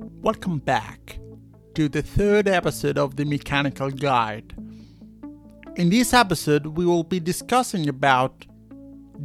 [0.00, 1.18] Welcome back
[1.74, 4.54] to the third episode of the Mechanical Guide.
[5.76, 8.46] In this episode, we will be discussing about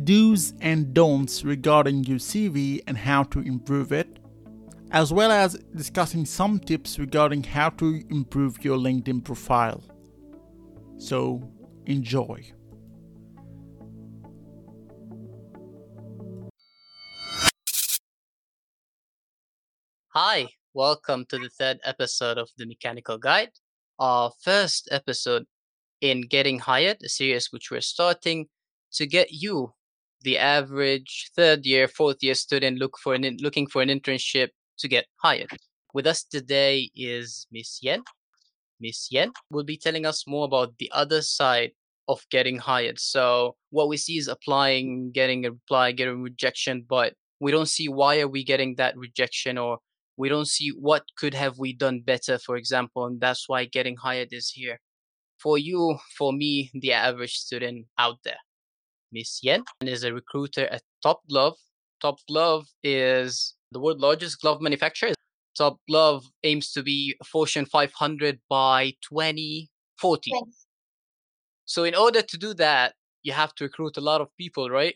[0.04, 4.20] do's and don'ts regarding your CV and how to improve it,
[4.92, 9.82] as well as discussing some tips regarding how to improve your LinkedIn profile.
[10.98, 11.50] So,
[11.86, 12.52] enjoy.
[20.10, 23.52] Hi, welcome to the third episode of the Mechanical Guide,
[23.98, 25.46] our first episode
[26.02, 28.48] in Getting Hired, a series which we're starting
[28.92, 29.72] to get you,
[30.24, 34.50] the average third year, fourth year student, look for an in, looking for an internship
[34.80, 35.48] to get hired.
[35.94, 38.04] With us today is Miss Yen.
[38.82, 41.72] Miss Yen will be telling us more about the other side
[42.10, 43.00] of getting hired.
[43.00, 47.88] So what we see is applying, getting a reply, getting rejection, but we don't see
[47.88, 49.78] why are we getting that rejection or
[50.18, 53.98] we don't see what could have we done better for example and that's why getting
[53.98, 54.80] hired is here.
[55.40, 58.38] For you for me the average student out there
[59.12, 61.56] miss yen is a recruiter at top glove.
[62.02, 65.14] Top glove is the world's largest glove manufacturer.
[65.58, 70.32] Top glove aims to be fortune 500 by 2040
[71.66, 74.96] so in order to do that you have to recruit a lot of people right?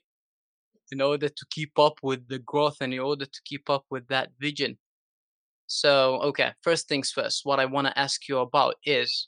[0.91, 4.07] In order to keep up with the growth and in order to keep up with
[4.07, 4.77] that vision
[5.69, 9.27] so, okay, first things first, what I want to ask you about is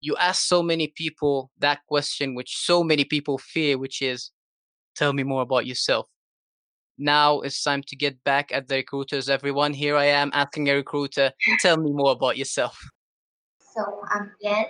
[0.00, 4.32] you ask so many people that question, which so many people fear, which is
[4.96, 6.08] tell me more about yourself.
[6.98, 9.30] Now it's time to get back at the recruiters.
[9.30, 12.76] Everyone, here I am asking a recruiter, tell me more about yourself.
[13.72, 14.64] So, I'm Yen.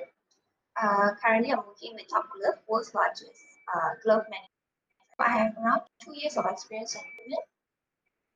[0.81, 3.31] Uh, currently, I'm working with Top Glove, world's largest
[3.75, 4.49] uh, glove manufacturer.
[5.19, 7.50] I have around two years of experience in recruitment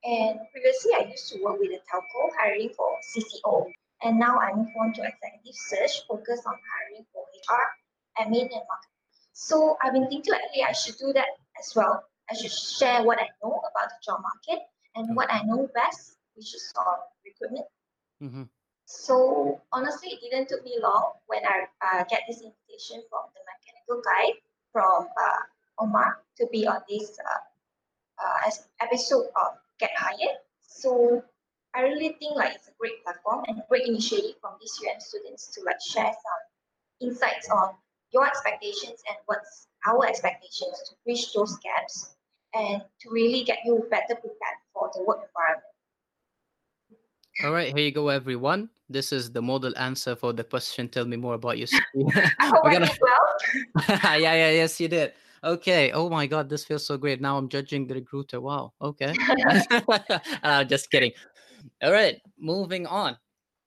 [0.05, 3.73] and previously, I used to work with a telco hiring for CCO.
[4.03, 8.65] And now I move on to executive search, focus on hiring for HR, admin, and
[8.69, 8.95] marketing.
[9.33, 11.27] So I've been thinking hey, I should do that
[11.59, 12.05] as well.
[12.31, 14.63] I should share what I know about the job market
[14.95, 17.67] and what I know best, which is on recruitment.
[18.23, 18.43] Mm-hmm.
[18.85, 23.41] So honestly, it didn't took me long when I uh, get this invitation from the
[23.49, 24.39] Mechanical Guide
[24.71, 25.41] from uh,
[25.79, 28.51] Omar to be on this uh, uh,
[28.81, 30.39] episode of get hired.
[30.61, 31.23] So
[31.75, 35.01] I really think like it's a great platform and a great initiative from these UM
[35.01, 37.75] students to like share some insights on
[38.13, 42.15] your expectations and what's our expectations to bridge those gaps
[42.55, 45.75] and to really get you better prepared for the work environment.
[47.43, 48.71] All right, here you go, everyone.
[48.89, 50.89] This is the model answer for the question.
[50.89, 51.83] Tell me more about yourself.
[51.95, 52.91] We're gonna...
[53.01, 53.89] well.
[53.89, 55.13] yeah, yeah, yes, you did.
[55.45, 55.93] Okay.
[55.93, 57.21] Oh my God, this feels so great.
[57.21, 58.41] Now I'm judging the recruiter.
[58.41, 58.73] Wow.
[58.81, 59.15] Okay.
[60.43, 61.13] uh, just kidding.
[61.83, 63.17] All right, moving on.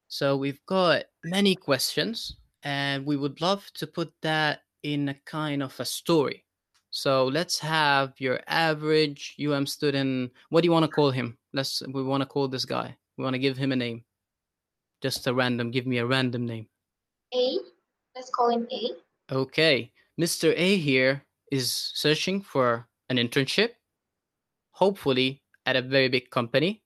[0.07, 5.61] So we've got many questions, and we would love to put that in a kind
[5.61, 6.45] of a story.
[6.89, 10.31] So let's have your average UM student.
[10.49, 11.37] What do you want to call him?
[11.53, 11.83] Let's.
[11.93, 12.95] We want to call this guy.
[13.17, 14.03] We want to give him a name.
[15.01, 15.69] Just a random.
[15.69, 16.67] Give me a random name.
[17.35, 17.59] A.
[18.15, 18.89] Let's call him A.
[19.31, 20.53] Okay, Mr.
[20.55, 23.71] A here is searching for an internship,
[24.71, 26.81] hopefully at a very big company,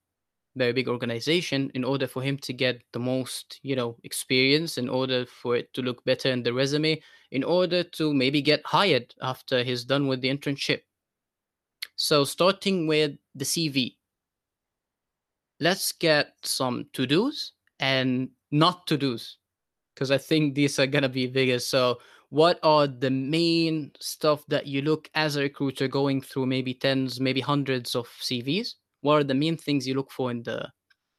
[0.56, 4.90] very big organization, in order for him to get the most, you know, experience, in
[4.90, 7.02] order for it to look better in the resume,
[7.32, 10.82] in order to maybe get hired after he's done with the internship.
[11.96, 13.96] So, starting with the CV,
[15.60, 19.38] let's get some to dos and not to dos,
[19.94, 21.60] because I think these are to be bigger.
[21.60, 22.00] So,
[22.32, 27.20] what are the main stuff that you look as a recruiter going through maybe tens
[27.20, 30.68] maybe hundreds of cvs what are the main things you look for in the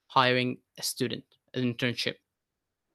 [0.07, 1.25] hiring a student
[1.55, 2.15] an internship?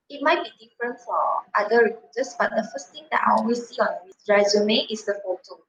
[0.09, 1.17] It might be different for
[1.55, 5.15] other recruiters but the first thing that i always see on his resume is the
[5.23, 5.61] photo.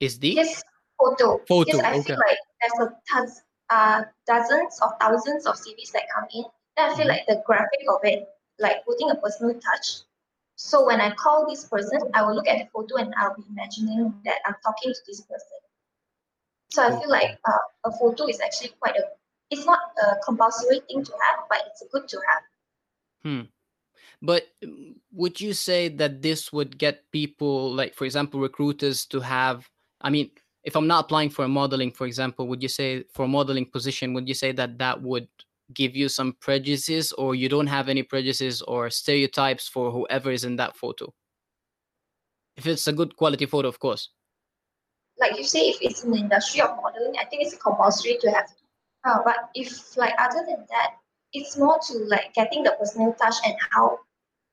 [0.00, 0.30] Is the?
[0.30, 0.62] Yes
[0.98, 1.40] photo.
[1.48, 2.02] Photo because i okay.
[2.02, 6.44] feel like there's a tons uh dozens of thousands of cvs that come in.
[6.76, 7.08] Then i feel mm-hmm.
[7.08, 8.28] like the graphic of it
[8.58, 10.05] like putting a personal touch
[10.56, 13.44] so when I call this person, I will look at the photo and I'll be
[13.50, 15.58] imagining that I'm talking to this person.
[16.70, 19.04] So I feel like uh, a photo is actually quite a,
[19.50, 22.42] it's not a compulsory thing to have, but it's good to have.
[23.22, 23.46] Hmm.
[24.22, 29.20] But mm, would you say that this would get people, like, for example, recruiters to
[29.20, 29.68] have,
[30.00, 30.30] I mean,
[30.64, 33.66] if I'm not applying for a modeling, for example, would you say for a modeling
[33.66, 35.28] position, would you say that that would
[35.74, 40.44] give you some prejudices or you don't have any prejudices or stereotypes for whoever is
[40.44, 41.12] in that photo
[42.56, 44.10] if it's a good quality photo of course
[45.18, 48.30] like you say if it's in the industry of modeling i think it's compulsory to
[48.30, 48.48] have
[49.04, 50.94] uh, but if like other than that
[51.32, 53.98] it's more to like getting the personal touch and how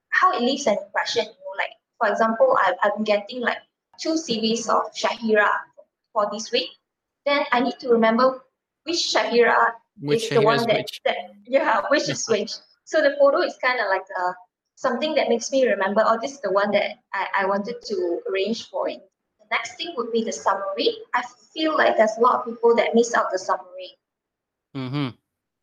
[0.09, 1.25] how it leaves an impression.
[1.25, 3.57] You know, like for example, I've been getting like
[3.99, 5.49] two series of Shahira
[6.13, 6.69] for this week.
[7.25, 8.43] Then I need to remember
[8.83, 11.01] which Shahira Which is the one that, which?
[11.05, 12.53] that yeah, which is which.
[12.85, 14.33] So the photo is kind of like a
[14.75, 18.21] something that makes me remember, oh, this is the one that I, I wanted to
[18.29, 19.01] arrange for it.
[19.39, 20.97] The next thing would be the summary.
[21.13, 21.23] I
[21.53, 23.91] feel like there's a lot of people that miss out the summary.
[24.75, 25.09] Mm-hmm.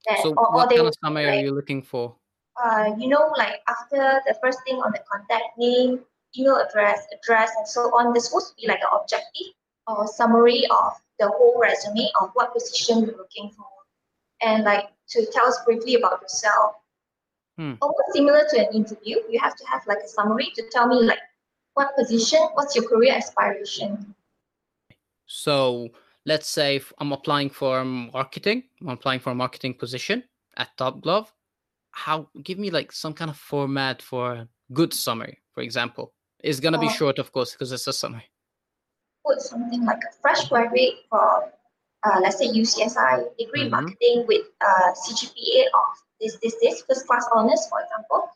[0.07, 2.17] That, So or, or what they kind of summary are you looking for?
[2.63, 6.01] uh, you know, like after the first thing on the contact name,
[6.39, 9.55] email address, address, and so on, there's supposed to be like an objective
[9.87, 13.67] or summary of the whole resume of what position you're looking for.
[14.43, 16.77] And like to tell us briefly about yourself.
[17.59, 17.75] Hmm.
[17.83, 21.03] Almost similar to an interview, you have to have like a summary to tell me
[21.03, 21.19] like
[21.75, 24.15] what position, what's your career aspiration.
[25.27, 25.89] So
[26.27, 30.25] let's say if I'm applying for marketing, I'm applying for a marketing position
[30.57, 31.33] at Top Glove.
[31.93, 36.13] How give me like some kind of format for a good summary, for example.
[36.43, 36.93] It's gonna be Oh.
[36.93, 38.31] short, of course, because it's a summary.
[39.27, 41.45] Put something like a fresh graduate from,
[42.05, 43.71] uh, let's say UCSI degree Mhm.
[43.71, 45.89] marketing with uh, CGPA of
[46.21, 48.29] this, this, this, first class honors, for example.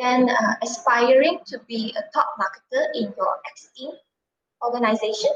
[0.00, 3.92] Then uh, aspiring to be a top marketer in your existing
[4.64, 5.30] organization,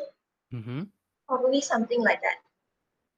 [0.54, 0.82] Mm-hmm.
[1.28, 2.38] probably something like that.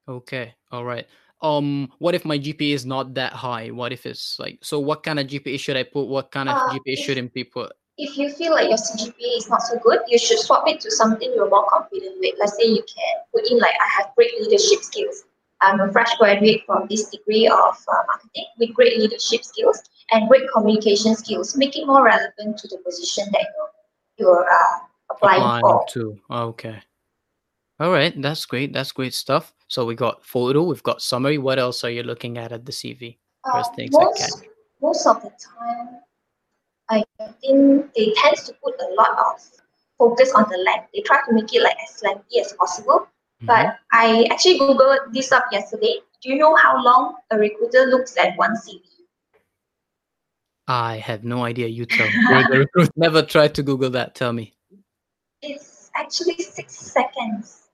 [0.08, 1.06] Okay, all right.
[1.40, 3.68] Um, what if my GPA is not that high?
[3.70, 4.80] What if it's like so?
[4.80, 6.08] What kind of GPA should I put?
[6.08, 7.72] What kind of Uh, GPA shouldn't be put?
[7.98, 10.90] If you feel like your CGPA is not so good, you should swap it to
[10.90, 12.36] something you're more confident with.
[12.38, 15.24] Let's say you can put in like, I have great leadership skills.
[15.60, 17.54] I'm a fresh graduate from this degree of
[17.88, 21.56] uh, marketing with great leadership skills and great communication skills.
[21.56, 24.78] Make it more relevant to the position that you're, you're uh,
[25.10, 25.86] applying, Applying for.
[25.90, 26.18] to.
[26.30, 26.80] Okay.
[27.80, 28.72] All right, that's great.
[28.72, 29.52] That's great stuff.
[29.66, 31.38] So we got photo, we've got summary.
[31.38, 33.18] What else are you looking at at the CV?
[33.52, 34.46] First Uh, things most,
[34.80, 36.00] most of the time,
[36.90, 37.04] I
[37.40, 39.40] think they tend to put a lot of
[39.98, 40.88] focus on the length.
[40.94, 43.08] They try to make it like as lengthy as possible.
[43.42, 43.46] Mhm.
[43.46, 46.00] But I actually googled this up yesterday.
[46.22, 48.82] Do you know how long a recruiter looks at one CV?
[50.66, 51.66] I have no idea.
[51.66, 52.12] You tell me.
[52.28, 52.90] You're the recruit.
[52.96, 54.14] Never tried to Google that.
[54.14, 54.54] Tell me.
[55.40, 57.68] It's actually six seconds.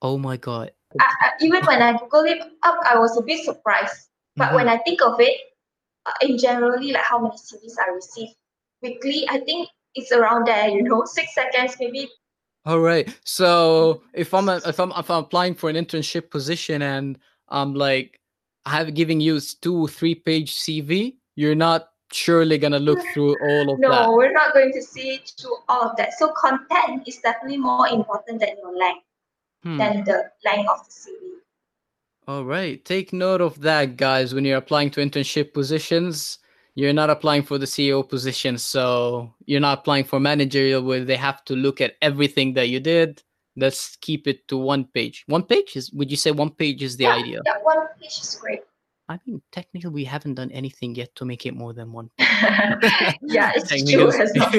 [0.00, 0.72] Oh my god.
[1.00, 4.08] I, I, even when I googled it up, I was a bit surprised.
[4.36, 4.54] But Mm-hmm.
[4.56, 5.53] when I think of it, uh,
[6.22, 8.28] in generally, like how many CVs I receive
[8.82, 10.68] weekly, I think it's around there.
[10.68, 12.08] You know, six seconds, maybe
[12.66, 13.08] All right.
[13.24, 17.18] So if I'm a, if I'm if I'm applying for an internship position and
[17.48, 18.20] I'm like
[18.66, 23.72] I have giving you two three page CV, you're not surely gonna look through all
[23.72, 24.12] of No, that.
[24.12, 26.14] we're not going to see through all of that.
[26.14, 29.04] So content is definitely more important than your length,
[29.62, 29.78] Hmm.
[29.78, 31.40] than the length of the CV.
[32.26, 32.82] All right.
[32.84, 34.34] Take note of that, guys.
[34.34, 36.38] When you're applying to internship positions,
[36.74, 38.56] you're not applying for the CEO position.
[38.56, 42.80] So you're not applying for managerial where they have to look at everything that you
[42.80, 43.22] did.
[43.56, 45.24] Let's keep it to one page.
[45.26, 47.40] One page is would you say one page is the yeah, idea?
[47.44, 48.60] Yeah, one page is great.
[49.08, 53.52] I mean, technically we haven't done anything yet to make it more than one yeah,
[53.54, 54.52] it's Technically true as well.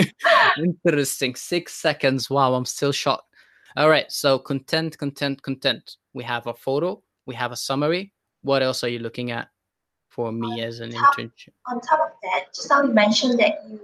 [0.85, 1.33] Interesting.
[1.33, 2.29] Six seconds.
[2.29, 3.33] Wow, I'm still shocked.
[3.75, 4.09] All right.
[4.12, 5.97] So content, content, content.
[6.13, 7.01] We have a photo.
[7.25, 8.13] We have a summary.
[8.42, 9.50] What else are you looking at
[10.10, 11.54] for me as an top- internship?
[11.67, 13.79] On top of that, just now you mentioned that you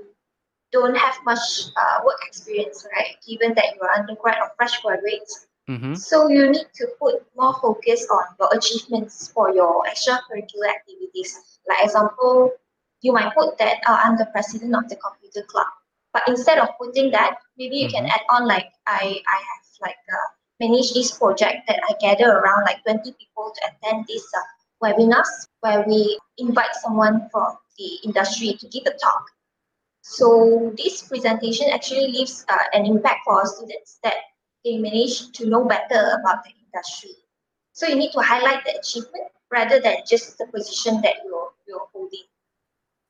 [0.71, 1.39] don't have much
[1.75, 3.15] uh, work experience, right?
[3.27, 5.47] Given that you are undergrad or fresh graduates.
[5.69, 5.95] Mm-hmm.
[5.95, 11.59] So you need to put more focus on your achievements for your extracurricular activities.
[11.67, 12.51] Like example,
[13.01, 15.67] you might put that uh, I'm the president of the computer club.
[16.13, 18.09] But instead of putting that, maybe you can Mhm.
[18.11, 20.27] add on like I, I have like uh,
[20.61, 25.49] managed this project that I gather around like 20 people to attend this uh, webinars
[25.61, 29.25] where we invite someone from the industry to give a talk.
[30.01, 34.15] So this presentation actually leaves uh, an impact for our students that
[34.63, 37.11] they manage to know better about the industry.
[37.73, 41.87] So you need to highlight the achievement rather than just the position that you're you're
[41.93, 42.27] holding.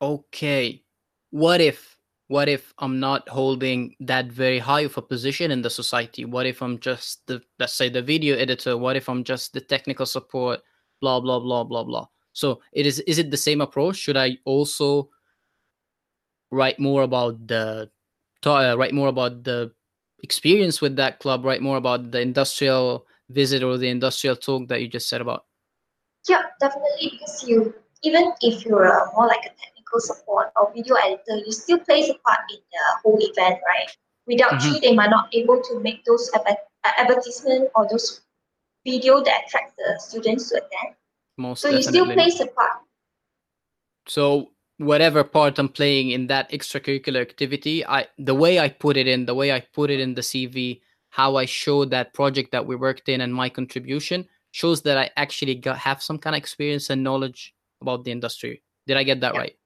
[0.01, 0.83] Okay.
[1.31, 1.97] What if
[2.31, 6.23] what if I'm not holding that very high of a position in the society?
[6.23, 8.77] What if I'm just the let's say the video editor?
[8.77, 10.61] What if I'm just the technical support?
[11.01, 12.07] Blah blah blah blah blah.
[12.31, 13.97] So it is is it the same approach?
[13.97, 15.09] Should I also
[16.51, 17.91] write more about the
[18.45, 19.73] uh, write more about the
[20.23, 24.79] experience with that club, write more about the industrial visit or the industrial talk that
[24.79, 25.43] you just said about?
[26.29, 30.95] Yeah, definitely because you even if you're uh, more like a technical support or video
[30.95, 33.89] editor, you still plays a part in the whole event, right?
[34.27, 34.73] Without Mhm.
[34.73, 38.21] you, they might not able to make those uh, advertisement or those
[38.85, 40.95] video that attract the students to attend.
[41.37, 42.23] Most So you still definitely.
[42.23, 42.81] plays a part.
[44.07, 49.07] So whatever part I'm playing in that extracurricular activity, I the way I put it
[49.07, 52.65] in, the way I put it in the CV, how I show that project that
[52.65, 56.39] we worked in and my contribution shows that I actually got have some kind of
[56.39, 58.61] experience and knowledge about the industry.
[58.87, 59.39] Did I get that Yeah.
[59.41, 59.57] right?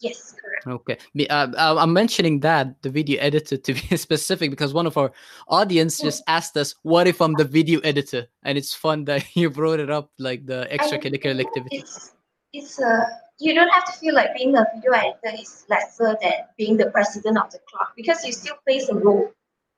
[0.00, 0.66] Yes, correct.
[0.66, 1.26] Okay.
[1.28, 5.10] Uh, uh, I'm mentioning that the video editor to be specific because one of our
[5.48, 9.50] audience just asked us, "What if I'm the video editor?" And it's fun that you
[9.50, 11.82] brought it up, like the extracurricular activities.
[11.82, 12.12] It's
[12.52, 13.06] it's a
[13.40, 16.90] you don't have to feel like being a video editor is lesser than being the
[16.90, 19.32] president of the club because you still plays a role.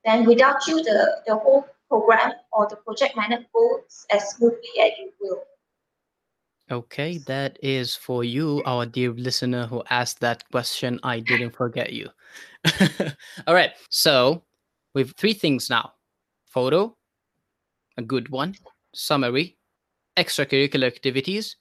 [0.05, 4.73] Then without you, the the whole program or the project might not go as smoothly
[4.79, 5.43] as you will.
[6.71, 11.01] Okay, that is for you, our dear listener who asked that question.
[11.03, 12.07] I didn't forget you.
[13.47, 14.43] All right, so
[14.95, 15.91] we've three things now:
[16.45, 16.95] photo,
[17.97, 18.55] a good one,
[18.95, 19.57] summary,
[20.15, 21.57] extracurricular activities.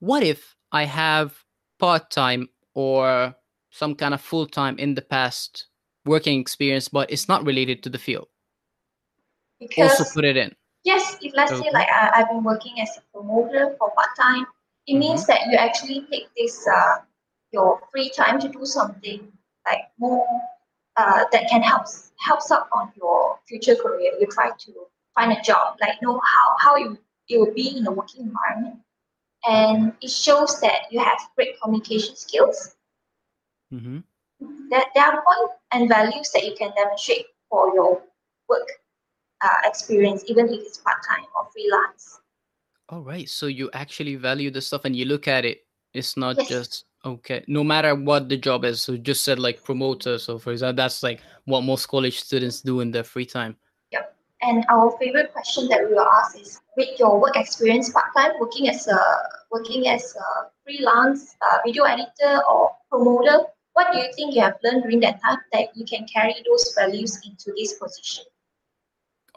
[0.00, 1.34] What if I have
[1.78, 3.34] part time or
[3.70, 5.68] some kind of full time in the past
[6.04, 8.28] working experience, but it's not related to the field?
[9.58, 10.54] Because Also put it in.
[10.84, 11.60] Yes, if let's Okay.
[11.60, 14.46] say like I, I've been working as a promoter for part time,
[14.86, 16.96] it means that you actually take this uh
[17.52, 19.20] your free time to do something
[19.66, 20.26] like more
[20.96, 21.84] uh that can help
[22.26, 24.12] helps out on your future career.
[24.20, 24.72] You try to
[25.14, 28.80] find a job, like know how how you it will be in a working environment.
[29.46, 32.74] And it shows that you have great communication skills.
[33.72, 33.98] Mm-hmm.
[34.70, 38.02] That there are points and values that you can demonstrate for your
[38.48, 38.68] work
[39.42, 42.20] uh, experience, even if it's part time or freelance.
[42.88, 43.28] All right.
[43.28, 45.66] So you actually value the stuff and you look at it.
[45.94, 46.48] It's not Yes.
[46.48, 48.82] just okay, no matter what the job is.
[48.82, 50.18] So just said like promoter.
[50.18, 53.56] So for example, that's like what most college students do in their free time.
[53.92, 54.16] Yep.
[54.42, 58.32] And our favorite question that we will ask is, with your work experience part time,
[58.40, 58.98] working as a
[59.50, 64.56] working as a freelance uh, video editor or promoter, what do you think you have
[64.64, 68.24] learned during that time that you can carry those values into this position?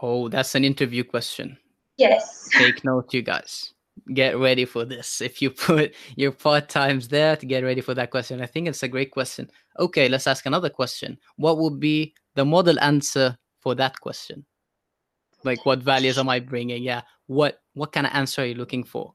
[0.02, 1.58] Oh, that's an interview question.
[1.98, 2.50] Yes.
[2.52, 3.74] Take note, you guys.
[4.14, 5.22] Get ready for this.
[5.22, 8.68] If you put your part times there to get ready for that question, I think
[8.68, 9.50] it's a great question.
[9.80, 11.18] Okay, let's ask another question.
[11.36, 14.46] What would be the model answer for that question?
[15.44, 16.82] Like, what values am I bringing?
[16.84, 17.02] Yeah.
[17.28, 19.14] What what kind of answer are you looking for?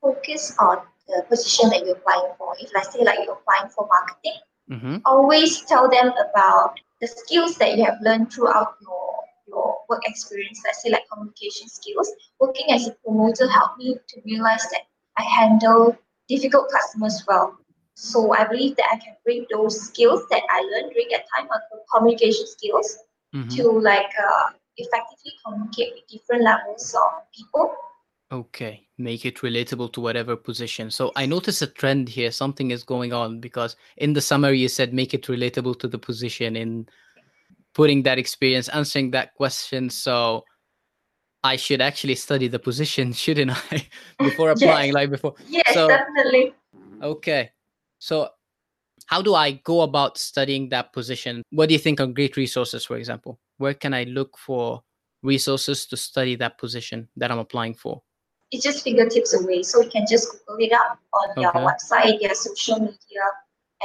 [0.00, 2.54] Focus on the position that you're applying for.
[2.60, 4.98] If let's say like you're applying for marketing, Mm-hmm.
[5.04, 10.60] always tell them about the skills that you have learned throughout your your work experience.
[10.64, 12.10] Let's say like communication skills.
[12.40, 14.82] Working as a promoter helped me to realize that
[15.18, 15.96] I handle
[16.28, 17.56] difficult customers well.
[17.94, 21.48] So I believe that I can bring those skills that I learned during that time,
[21.54, 21.58] uh,
[21.94, 22.98] communication skills,
[23.34, 23.48] Mm-hmm.
[23.56, 27.74] to like uh, effectively communicate with different levels of people.
[28.30, 30.90] Okay, make it relatable to whatever position.
[30.90, 32.30] So I notice a trend here.
[32.30, 35.98] Something is going on because in the summary you said make it relatable to the
[35.98, 36.86] position in
[37.74, 39.88] putting that experience, answering that question.
[39.90, 40.44] So
[41.44, 43.86] I should actually study the position, shouldn't I?
[44.18, 44.62] before Yes.
[44.62, 45.34] applying, like before.
[45.48, 46.54] Yes, So- definitely.
[47.02, 47.50] Okay.
[47.98, 48.28] So
[49.06, 51.42] how do I go about studying that position?
[51.50, 53.40] What do you think are great resources, for example?
[53.58, 54.82] Where can I look for
[55.22, 58.02] resources to study that position that I'm applying for?
[58.52, 59.62] It's just fingertips away.
[59.62, 61.58] So you can just Google it up on their Okay.
[61.60, 63.24] website, their social media,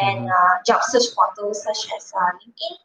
[0.02, 0.32] and Mhm.
[0.32, 2.78] uh, job search portals such as uh, LinkedIn,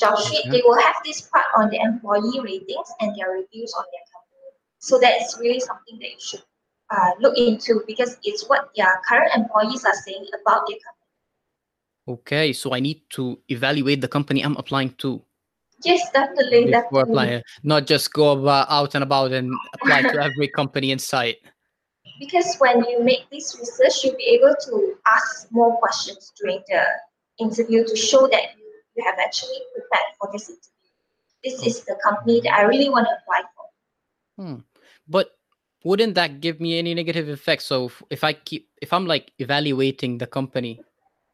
[0.00, 0.40] JobStreet.
[0.40, 0.50] Okay.
[0.50, 4.48] They will have this part on the employee ratings and their reviews on their company.
[4.78, 6.42] So that is really something that you should
[6.90, 11.02] uh, look into because it's what their current employees are saying about their company.
[12.08, 15.22] Okay, so I need to evaluate the company I'm applying to
[15.84, 17.02] Yes, definitely, before definitely.
[17.02, 21.38] applying, not just go about, out and about and apply to every company in sight.
[22.20, 26.84] Because when you make this research, you'll be able to ask more questions during the
[27.38, 28.54] interview to show that
[28.96, 30.68] you, have actually prepared for this interview.
[31.44, 34.44] This is the company that I really want to apply for.
[34.44, 34.60] Hmm.
[35.08, 35.30] But
[35.84, 37.66] wouldn't that give me any negative effects?
[37.66, 40.80] So if, if I keep, if I'm like evaluating the company,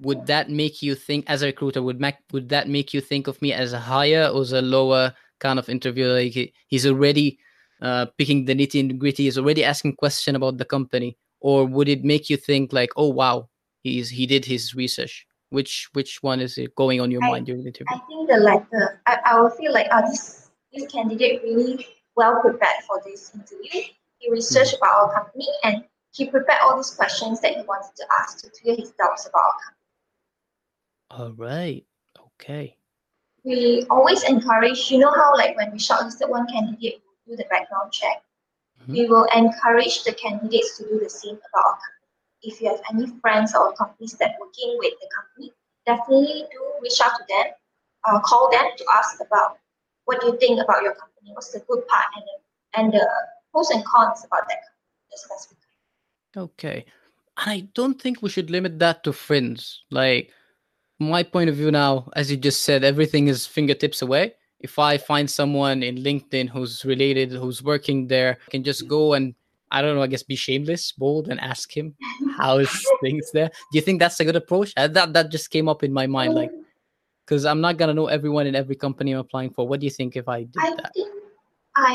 [0.01, 1.83] would that make you think as a recruiter?
[1.83, 4.63] Would make would that make you think of me as a higher or as a
[4.63, 6.15] lower kind of interviewer?
[6.15, 7.39] Like he- he's already
[7.83, 9.25] uh, picking the nitty and gritty.
[9.25, 13.09] He's already asking question about the company, or would it make you think like, oh
[13.09, 13.49] wow,
[13.83, 15.27] he's he did his research?
[15.51, 17.87] Which which one is it going on your I- mind during the interview?
[17.97, 19.01] I think the latter.
[19.07, 21.87] I, I will feel like, oh, this, this candidate really
[22.17, 23.83] well prepared for this interview.
[24.19, 28.05] He researched about our company and he prepared all these questions that he wanted to
[28.21, 29.79] ask to clear his doubts about our company.
[31.11, 31.85] All right.
[32.37, 32.75] Okay.
[33.45, 37.45] we always encourage, you know how like when we shortlisted one candidate, we do the
[37.49, 38.23] background check.
[38.83, 38.93] Mhm.
[38.93, 41.98] We will encourage the candidates to do the same about our company.
[42.43, 45.53] If you have any friends or companies that working with the company,
[45.87, 47.53] definitely do reach out to them,
[48.07, 49.59] uh, call them to ask about
[50.05, 53.07] what do you think about your company, what's the good part and the, and the
[53.53, 54.61] pros and cons about that
[55.17, 55.59] specific.
[56.37, 56.85] Okay.
[57.39, 59.83] And I don't think we should limit that to friends.
[59.91, 60.31] Like
[60.99, 64.35] my point of view now, as you just said, everything is fingertips away.
[64.61, 69.15] If I find someone in LinkedIn who's related, who's working there, I can just go
[69.15, 69.35] and
[69.71, 71.95] I don't know, I guess be shameless, bold, and ask him
[72.37, 72.71] how is
[73.01, 73.49] things there.
[73.49, 74.75] Do you think that's a good approach?
[74.75, 76.53] That that just came up in my mind, like,
[77.25, 79.67] because I'm not gonna know everyone in every company I'm applying for.
[79.69, 80.93] What do you think if I did I that?
[81.77, 81.95] I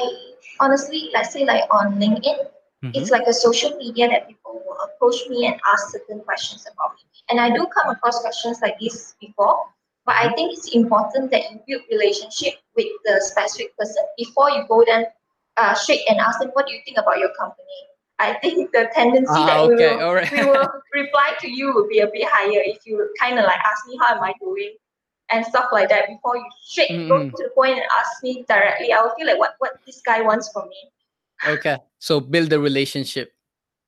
[0.60, 2.38] honestly, let's say like on LinkedIn,
[2.84, 2.96] Mhm.
[2.96, 6.96] it's like a social media that people will approach me and ask certain questions about
[6.96, 7.04] me.
[7.30, 9.66] And I do come across questions like this before,
[10.06, 14.66] but I think it's important that you build relationship with the specific person before you
[14.68, 15.06] go then
[15.58, 17.80] uh, straight and ask them, what do you think about your company?
[18.20, 20.32] I think the tendency Ah, that we, will, right.
[20.32, 23.60] we will reply to you will be a bit higher if you kind of like
[23.66, 24.76] ask me how am I doing
[25.32, 27.32] and stuff like that before you straight go Mm-mm.
[27.32, 28.94] to the point and ask me directly.
[28.94, 30.78] I will feel like what, what this guy wants from me.
[31.48, 31.78] Okay.
[32.00, 33.34] So build a relationship.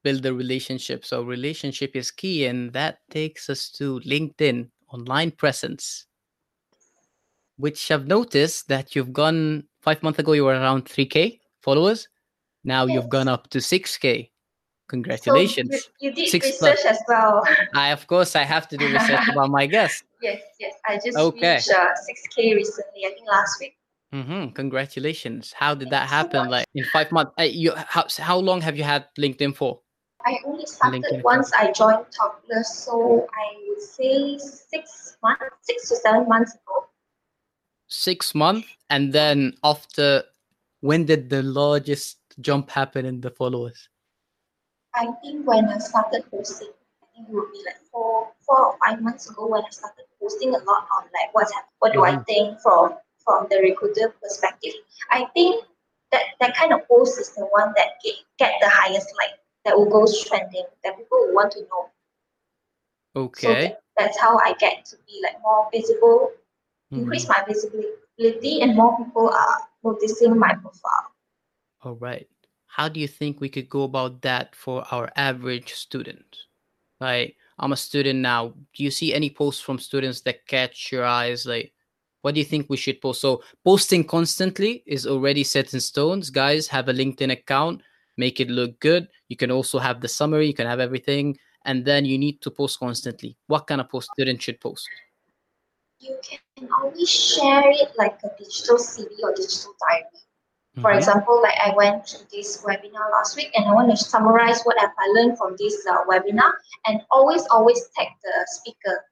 [0.04, 1.06] Build the relationship.
[1.06, 6.06] So relationship is key, and that takes us to LinkedIn online presence.
[7.58, 12.08] Which I've noticed that you've gone five months ago you were around 3k followers.
[12.64, 14.30] Now you've gone up to 6k.
[14.30, 15.90] So Congratulations.
[16.00, 17.42] you, you did Six research as well.
[17.74, 20.04] I of course I have to do research about my guest.
[20.22, 20.74] yes, yes.
[20.88, 21.56] I just Okay.
[21.56, 23.74] reached uh, 6K recently, I think last week.
[24.14, 25.54] hmm Congratulations.
[25.62, 26.42] How did that Thank so happen?
[26.46, 26.52] much.
[26.56, 27.32] Like in five months?
[27.40, 29.82] Uh, you how, how long have you had LinkedIn for?
[30.26, 31.24] I only started LinkedIn account.
[31.34, 36.54] once I joined Top Glove, so I would say six months, six to seven months
[36.54, 36.76] ago.
[37.88, 40.24] six months and then after
[40.86, 43.90] when did the largest jump happen in the followers?
[44.94, 46.70] I think when I started posting,
[47.02, 50.06] I think it would be like four, four or five months ago when I started
[50.22, 52.24] posting a lot on like what's what do I mm-hmm.
[52.30, 52.94] think from
[53.24, 54.74] from the recruiter perspective.
[55.10, 55.66] I think
[56.12, 59.76] that that kind of post is the one that get, get the highest like that
[59.76, 61.90] will go trending that people will want to know.
[63.16, 63.62] So okay.
[63.64, 66.32] that, that's how I get to be like more visible,
[66.92, 67.42] increase mm-hmm.
[67.42, 71.08] my visibility, and more people are noticing my profile.
[71.82, 72.28] all right.
[72.68, 76.26] How do you think we could go about that for our average student?
[77.00, 78.54] Like i'm a student now.
[78.74, 81.46] Do you see any posts from students that catch your eyes?
[81.46, 81.72] Like
[82.22, 83.22] what do you think we should post?
[83.22, 86.30] So posting constantly is already set in stones.
[86.30, 87.82] Guys have a linkedin account.
[88.18, 89.08] Make it look good.
[89.30, 90.48] You can also have the summary.
[90.48, 91.38] You can have everything.
[91.66, 93.38] And then you need to post constantly.
[93.48, 94.90] What kind of post student should post
[96.08, 96.18] You
[96.58, 100.06] can always share it like a digital CV or digital diary.
[100.82, 100.98] For Mhm.
[100.98, 104.78] example, like I went to this webinar last week and I want to summarize what
[104.78, 106.52] have I learned from this uh, webinar
[106.86, 109.06] and always, always tag the speaker.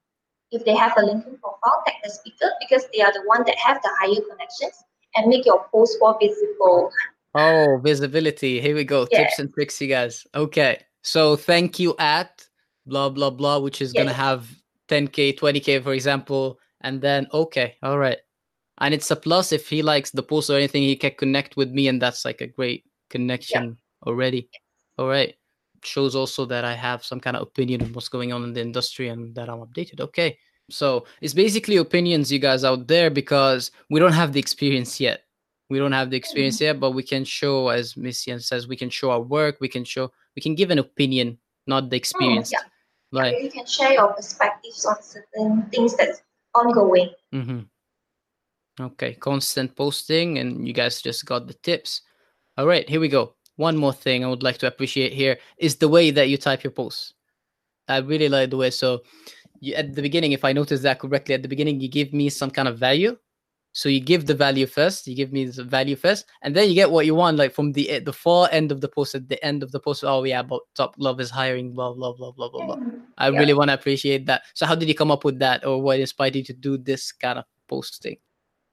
[0.51, 3.56] If they have a LinkedIn profile, tag the speaker because they are the one that
[3.58, 4.84] have the higher connections
[5.15, 6.91] and make your post more visible.
[7.34, 8.62] Oh, visibility.
[8.62, 9.08] Here we go.
[9.10, 9.19] Yeah.
[9.19, 10.27] Tips and tricks, you guys.
[10.36, 10.79] Okay.
[11.01, 12.45] So thank you at
[12.86, 14.47] blah blah blah, which is gonna have
[14.89, 16.60] 10k, 20k, for example.
[16.83, 18.17] And then okay, all right.
[18.79, 21.71] And it's a plus if he likes the post or anything, he can connect with
[21.71, 24.49] me, and that's like a great connection already.
[24.97, 25.35] All right.
[25.83, 28.61] Shows also that I have some kind of opinion of what's going on in the
[28.61, 30.01] industry and that I'm updated.
[30.01, 30.37] Okay.
[30.69, 35.23] So it's basically opinions, you guys out there, because we don't have the experience yet
[35.73, 36.65] we don't have the experience mm-hmm.
[36.65, 39.67] yet but we can show as miss Yen says we can show our work we
[39.67, 42.59] can show we can give an opinion not the mm, experience yeah.
[43.11, 46.21] like You can share your perspectives on certain things that's
[46.55, 47.09] ongoing.
[47.33, 47.65] mhm.
[48.79, 52.01] okay constant posting and you guys just got the tips
[52.57, 55.75] all right here we go one more thing i would like to appreciate here is
[55.75, 57.13] the way that you type your posts
[57.87, 59.01] i really like the way so
[59.59, 62.29] you, at the beginning if i noticed that correctly at the beginning you give me
[62.29, 63.17] some kind of value
[63.73, 66.75] so you give the value first you give me the value first and then you
[66.75, 69.43] get what you want like from the the far end of the post at the
[69.43, 72.49] end of the post oh yeah about Top Glove is hiring blah blah blah blah
[72.49, 72.77] blah blah
[73.17, 73.39] i Yeah.
[73.39, 75.99] really want to appreciate that so how did you come up with that or what
[75.99, 78.17] inspired you to do this kind of posting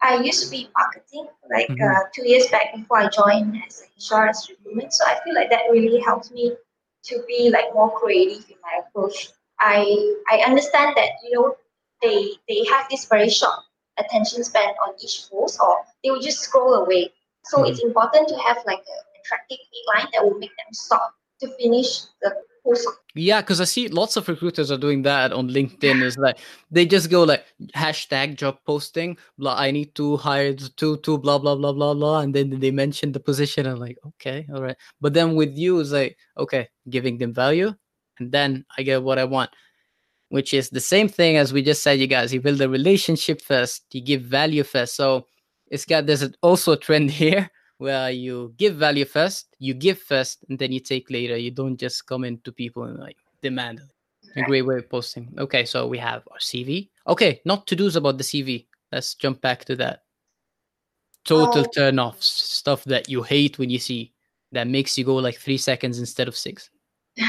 [0.03, 1.85] I used to be marketing like Mhm.
[1.85, 4.95] uh, two years back before I joined as an insurance recruitment.
[4.95, 6.57] So I feel like that really helped me
[7.05, 9.29] to be like more creative in my approach.
[9.59, 9.85] I
[10.33, 11.55] I understand that you know
[12.01, 13.61] they they have this very short
[13.99, 17.13] attention span on each post, or they will just scroll away.
[17.45, 17.67] So hmm.
[17.67, 22.03] it's important to have like an attractive headline that will make them stop to finish
[22.23, 22.87] the post.
[23.15, 26.03] Yeah, because I see lots of recruiters are doing that on LinkedIn.
[26.03, 26.39] Is like
[26.71, 29.57] they just go like hashtag job posting, blah.
[29.57, 33.13] I need to hire two, two, blah, blah, blah, blah, blah, and then they mention
[33.13, 33.67] the position.
[33.67, 34.77] I'm like, okay, all right.
[35.01, 37.75] But then with you, it's like, okay, giving them value,
[38.19, 39.51] and then I get what I want.
[40.31, 42.33] Which is the same thing as we just said, you guys.
[42.33, 44.95] You build a relationship first, you give value first.
[44.95, 45.27] So
[45.71, 50.45] it's got there's also a trend here where you give value first, you give first,
[50.49, 51.37] and then you take later.
[51.37, 53.81] You don't just come into people and like demand.
[54.37, 55.35] A great way of posting.
[55.39, 56.89] Okay, so we have our CV.
[57.09, 58.67] Okay, not to do's about the CV.
[58.93, 60.05] Let's jump back to that.
[61.25, 61.71] Total Oh.
[61.75, 64.13] turn offs, stuff that you hate when you see
[64.53, 66.71] that makes you go like three seconds instead of six.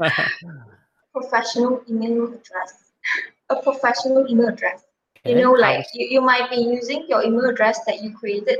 [1.14, 2.92] professional email address.
[3.50, 4.84] A professional email address.
[5.24, 8.58] You know, like you, you might be using your email address that you created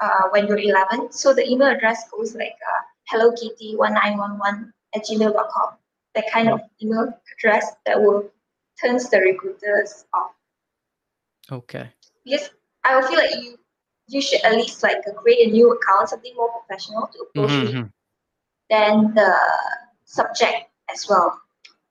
[0.00, 1.10] uh, when you're 11.
[1.12, 5.70] So the email address goes like uh, hello kitty 1911 at gmail.com.
[6.14, 8.30] That kind of email address that will
[8.80, 10.30] turns the recruiters off.
[11.50, 11.90] okay.
[12.24, 12.50] Because
[12.84, 13.56] I will feel like you
[14.10, 17.64] you should at least like create a new account, something more professional to approach Mhm,
[17.66, 17.92] me mhm.
[18.70, 19.34] then the
[20.04, 21.38] subject as well.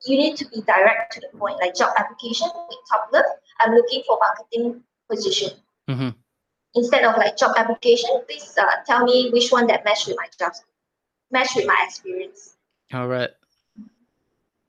[0.07, 3.25] You need to be direct to the point, like job application with Top Glove.
[3.59, 5.51] I'm looking for marketing position.
[5.89, 6.15] Mhm.
[6.75, 10.27] Instead of like job application, please uh, tell me which one that match with my
[10.39, 10.53] job,
[11.31, 12.55] match with my experience.
[12.93, 13.29] All right.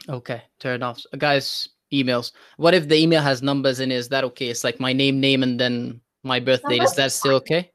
[0.08, 1.04] Okay, turn off.
[1.18, 2.32] Guys, emails.
[2.56, 3.96] What if the email has numbers in it?
[3.96, 4.48] Is that okay?
[4.48, 6.82] It's like my name, name, and then my birth date.
[6.82, 7.58] Is Numbers that is still fine.
[7.58, 7.72] okay?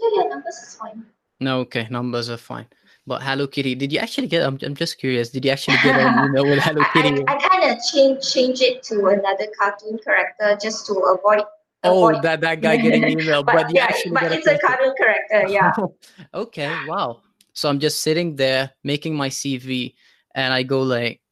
[0.00, 1.06] Yeah, yeah, numbers is fine.
[1.40, 2.66] No, okay, numbers are fine.
[3.08, 4.42] But Hello Kitty, did you actually get?
[4.42, 5.30] I'm, I'm just curious.
[5.30, 7.24] Did you actually get an email with Hello Kitty?
[7.26, 11.44] I, I, I kind of change change it to another cartoon character just to avoid.
[11.84, 14.92] oh, avoid that that guy getting email, but, but you yeah, but it's a cartoon-
[14.92, 15.48] cartoon character.
[15.48, 15.72] Yeah.
[16.34, 17.22] okay, wow.
[17.54, 19.94] So I'm just sitting there making my CV
[20.34, 21.22] and I go like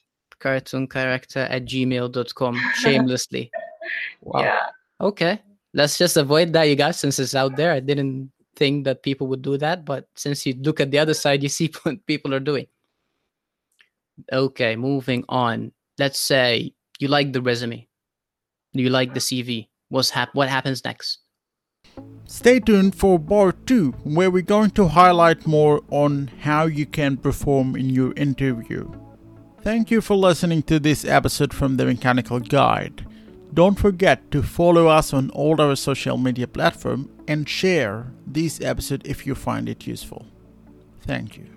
[0.41, 3.51] cartoon character at gmail.com shamelessly.
[4.23, 4.41] Wow.
[4.41, 4.61] Yeah.
[4.99, 5.43] Okay.
[5.75, 7.71] Let's just avoid that, you guys, since it's out there.
[7.71, 11.15] I didn't think that people would do that, but since you look at the other
[11.15, 12.67] side, you see what people are doing.
[14.33, 15.73] Okay, moving on.
[15.99, 17.87] Let's say you like the resume,
[18.73, 19.69] you like the CV.
[19.89, 21.19] What's hap- What happens next?
[22.25, 27.17] Stay tuned for part 2, where we're going to highlight more on how you can
[27.17, 28.91] perform in your interview.
[29.63, 33.06] Thank you for listening to this episode from the Mechanical Guide.
[33.57, 39.07] Don't forget to follow us on all our social media platforms and share this episode
[39.07, 40.27] if you find it useful.
[41.01, 41.56] Thank you.